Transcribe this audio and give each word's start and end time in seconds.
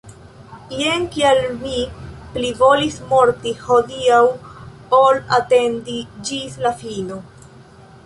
Jen 0.77 1.03
kial 1.15 1.41
mi 1.65 1.75
plivolis 2.39 2.99
morti 3.13 3.55
hodiaŭ 3.67 4.25
ol 5.03 5.23
atendi 5.41 6.03
ĝis 6.31 6.61
la 6.67 6.77
fino. 6.85 7.25